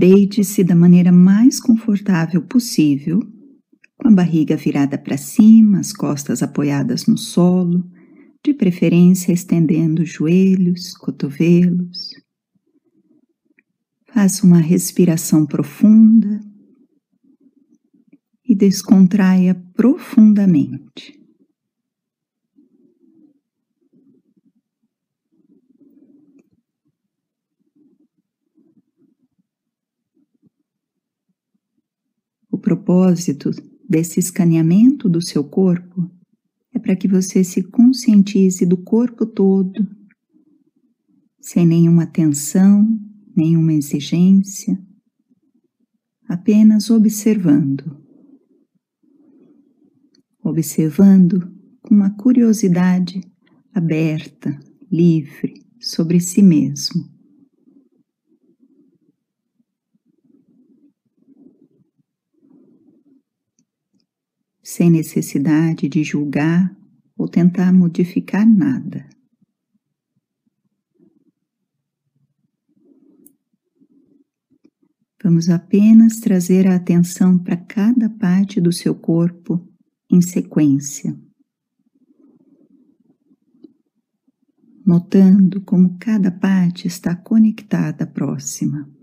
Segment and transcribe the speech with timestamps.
[0.00, 3.20] Deite-se da maneira mais confortável possível,
[3.98, 7.84] com a barriga virada para cima, as costas apoiadas no solo,
[8.42, 12.14] de preferência estendendo os joelhos, cotovelos.
[14.06, 16.40] Faça uma respiração profunda
[18.48, 21.20] e descontraia profundamente.
[32.52, 33.50] O propósito
[33.88, 36.08] desse escaneamento do seu corpo
[36.72, 39.84] é para que você se conscientize do corpo todo,
[41.40, 42.86] sem nenhuma tensão,
[43.36, 44.80] nenhuma exigência,
[46.28, 48.00] apenas observando.
[50.44, 51.52] Observando
[51.82, 53.20] com uma curiosidade
[53.74, 54.56] aberta,
[54.92, 57.19] livre sobre si mesmo.
[64.62, 66.74] Sem necessidade de julgar
[67.16, 69.08] ou tentar modificar nada.
[75.22, 79.68] Vamos apenas trazer a atenção para cada parte do seu corpo
[80.10, 81.14] em sequência,
[84.84, 88.99] notando como cada parte está conectada à próxima.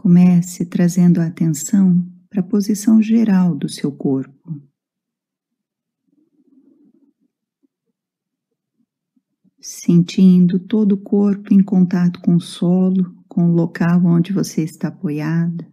[0.00, 4.62] Comece trazendo a atenção para a posição geral do seu corpo.
[9.60, 14.86] Sentindo todo o corpo em contato com o solo, com o local onde você está
[14.86, 15.66] apoiada.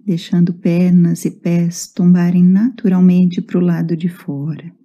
[0.00, 4.77] Deixando pernas e pés tombarem naturalmente para o lado de fora.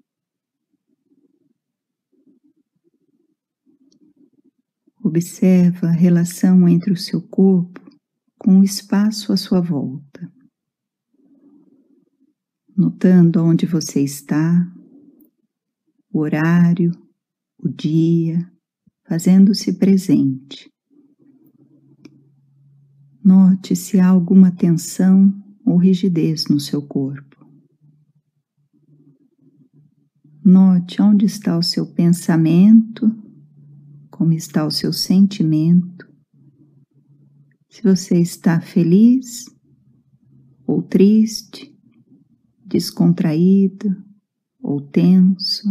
[5.15, 7.79] Observa a relação entre o seu corpo
[8.35, 10.27] com o espaço à sua volta.
[12.75, 14.67] Notando onde você está,
[16.11, 16.91] o horário,
[17.59, 18.51] o dia,
[19.07, 20.73] fazendo-se presente.
[23.23, 25.31] Note se há alguma tensão
[25.63, 27.47] ou rigidez no seu corpo.
[30.43, 33.22] Note onde está o seu pensamento
[34.13, 36.07] como está o seu sentimento,
[37.67, 39.45] se você está feliz
[40.67, 41.75] ou triste,
[42.63, 43.89] descontraído
[44.61, 45.67] ou tenso,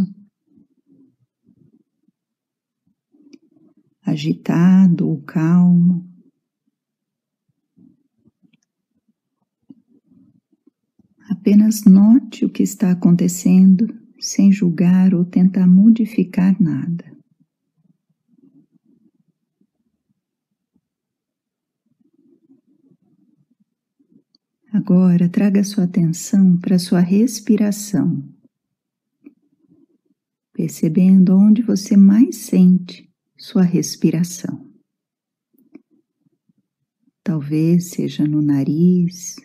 [4.05, 6.05] agitado ou calmo.
[11.29, 13.87] Apenas note o que está acontecendo
[14.19, 17.12] sem julgar ou tentar modificar nada.
[24.73, 28.27] Agora traga sua atenção para sua respiração,
[30.51, 33.07] percebendo onde você mais sente
[33.37, 34.67] sua respiração.
[37.23, 39.35] Talvez seja no nariz,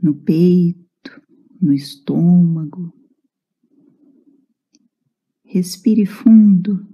[0.00, 1.20] no peito,
[1.60, 2.94] no estômago.
[5.44, 6.86] Respire fundo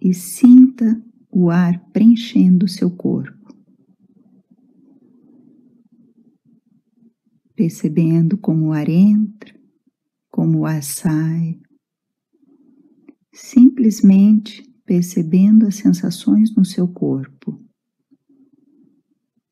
[0.00, 1.00] e sinta
[1.30, 3.35] o ar preenchendo seu corpo.
[7.56, 9.58] Percebendo como o ar entra,
[10.30, 11.58] como o ar sai,
[13.32, 17.58] simplesmente percebendo as sensações no seu corpo,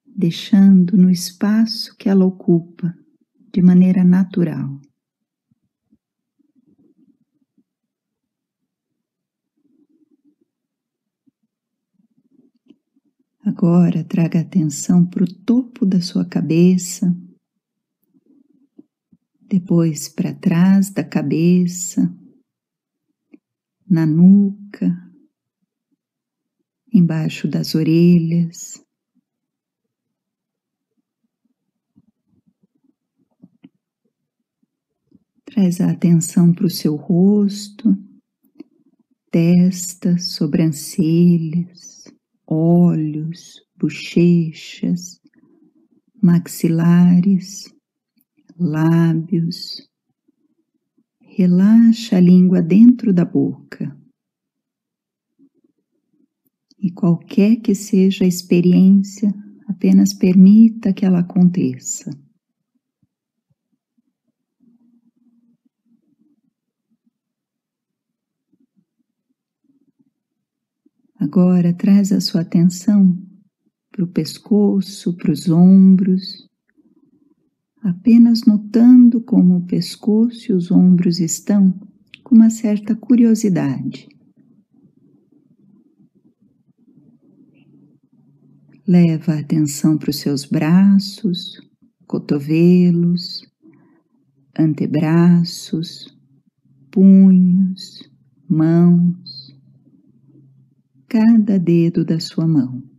[0.07, 2.95] deixando no espaço que ela ocupa
[3.53, 4.81] de maneira natural.
[13.45, 17.15] Agora traga atenção para o topo da sua cabeça,
[19.55, 22.13] depois para trás da cabeça,
[23.89, 24.93] na nuca,
[26.93, 28.85] embaixo das orelhas.
[35.45, 37.97] Traz a atenção para o seu rosto,
[39.31, 42.13] testa, sobrancelhas,
[42.45, 45.21] olhos, bochechas,
[46.21, 47.74] maxilares
[48.59, 49.89] lábios.
[51.21, 53.97] Relaxa a língua dentro da boca.
[56.79, 59.33] E qualquer que seja a experiência,
[59.67, 62.11] apenas permita que ela aconteça.
[71.17, 73.17] Agora traz a sua atenção
[73.91, 76.47] para o pescoço, para os ombros,
[77.85, 81.79] apenas notando como o pescoço e os ombros estão
[82.23, 84.09] com uma certa curiosidade.
[88.89, 91.61] Leva a atenção para os seus braços,
[92.07, 93.43] cotovelos,
[94.59, 96.07] antebraços,
[96.91, 98.11] punhos,
[98.49, 99.55] mãos,
[101.07, 102.94] cada dedo da sua mão.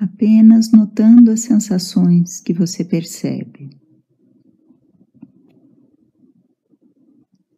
[0.00, 3.70] Apenas notando as sensações que você percebe.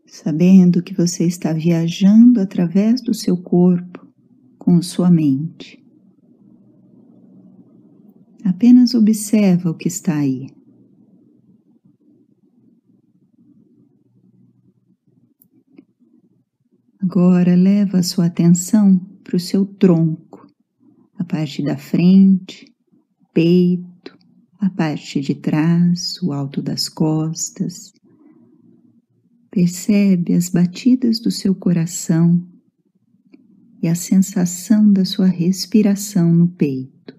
[0.06, 4.06] Sabendo que você está viajando através do seu corpo
[4.59, 5.83] com sua mente.
[8.44, 10.49] Apenas observa o que está aí.
[17.00, 20.25] Agora leva a sua atenção para o seu tronco,
[21.26, 22.73] parte da frente,
[23.34, 24.17] peito,
[24.58, 27.93] a parte de trás, o alto das costas.
[29.50, 32.46] Percebe as batidas do seu coração
[33.82, 37.14] e a sensação da sua respiração no peito.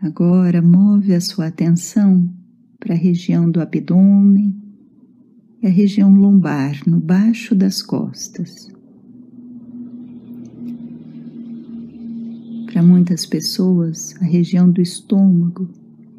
[0.00, 2.28] Agora move a sua atenção
[2.78, 4.63] para a região do abdômen
[5.64, 8.70] e a região lombar, no baixo das costas.
[12.66, 15.70] Para muitas pessoas, a região do estômago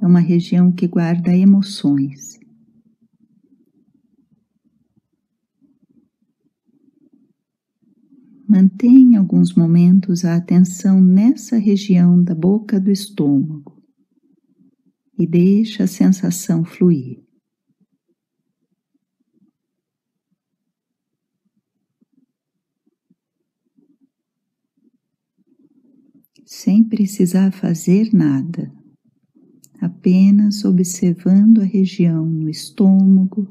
[0.02, 2.40] é uma região que guarda emoções.
[8.50, 13.80] Mantenha alguns momentos a atenção nessa região da boca do estômago
[15.20, 17.26] e deixe a sensação fluir.
[26.58, 28.72] Sem precisar fazer nada,
[29.82, 33.46] apenas observando a região no estômago,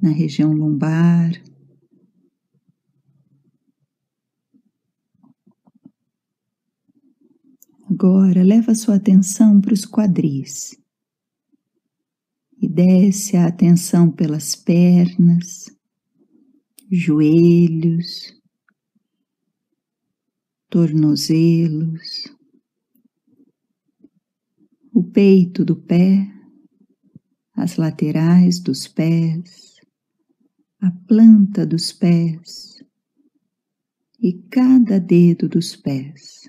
[0.00, 1.32] na região lombar,
[7.90, 10.80] Agora leva sua atenção para os quadris
[12.62, 15.66] e desce a atenção pelas pernas,
[16.88, 18.39] joelhos,
[20.70, 22.32] tornozelos,
[24.94, 26.32] o peito do pé,
[27.54, 29.80] as laterais dos pés,
[30.80, 32.82] a planta dos pés
[34.22, 36.48] e cada dedo dos pés.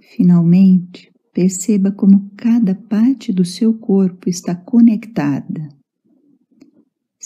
[0.00, 5.68] Finalmente, perceba como cada parte do seu corpo está conectada.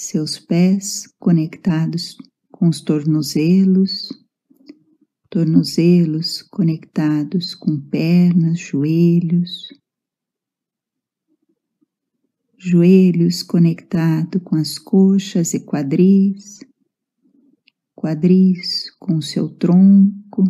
[0.04, 2.16] Seus pés conectados
[2.50, 4.08] com os tornozelos,
[5.30, 9.68] tornozelos conectados com pernas, joelhos,
[12.58, 16.58] joelhos conectados com as coxas e quadris,
[17.94, 20.42] quadris com o seu tronco,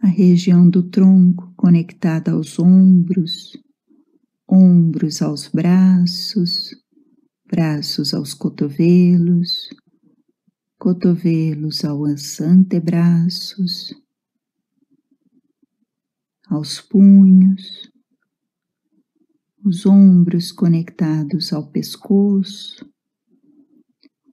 [0.00, 3.52] a região do tronco conectada aos ombros,
[4.50, 6.74] ombros aos braços,
[7.46, 9.70] braços aos cotovelos,
[10.76, 13.94] cotovelos aos antebraços,
[16.48, 17.88] aos punhos,
[19.64, 22.84] os ombros conectados ao pescoço,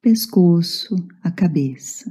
[0.02, 2.10] pescoço à cabeça.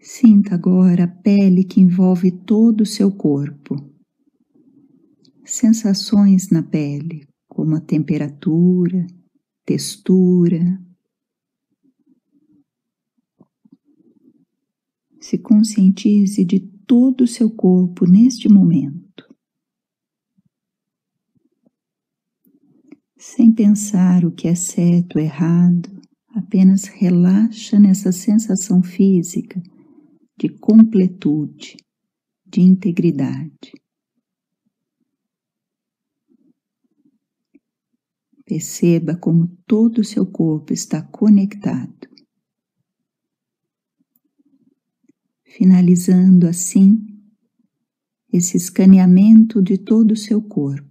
[0.00, 3.95] Sinta agora a pele que envolve todo o seu corpo.
[5.48, 9.06] Sensações na pele, como a temperatura,
[9.64, 10.84] textura.
[15.20, 19.32] Se conscientize de todo o seu corpo neste momento.
[23.16, 29.62] Sem pensar o que é certo ou errado, apenas relaxa nessa sensação física
[30.36, 31.76] de completude,
[32.44, 33.72] de integridade.
[38.46, 42.08] Perceba como todo o seu corpo está conectado.
[45.44, 46.96] Finalizando assim
[48.32, 50.86] esse escaneamento de todo o seu corpo.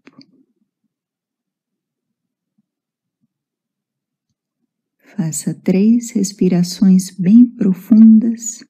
[5.16, 8.66] Faça três respirações bem profundas,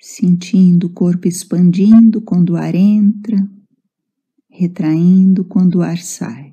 [0.00, 3.38] sentindo o corpo expandindo quando o ar entra,
[4.50, 6.45] retraindo quando o ar sai.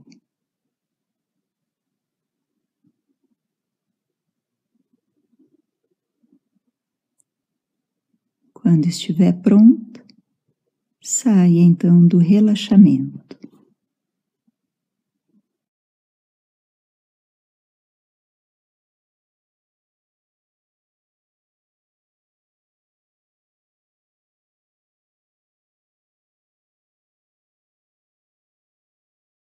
[8.63, 10.01] Quando estiver pronto,
[11.01, 13.37] saia então do relaxamento.